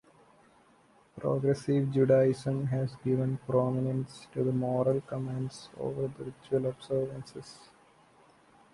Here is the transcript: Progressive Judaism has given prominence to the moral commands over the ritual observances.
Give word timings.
Progressive 1.15 1.91
Judaism 1.91 2.65
has 2.65 2.95
given 3.05 3.37
prominence 3.45 4.25
to 4.33 4.43
the 4.43 4.51
moral 4.51 4.99
commands 5.01 5.69
over 5.79 6.07
the 6.17 6.31
ritual 6.41 6.65
observances. 6.71 7.59